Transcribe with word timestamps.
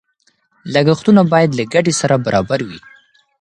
لګښتونه 0.73 1.21
باید 1.31 1.51
له 1.57 1.63
ګټې 1.73 1.93
سره 2.01 2.15
برابر 2.25 2.59
وي. 2.67 2.79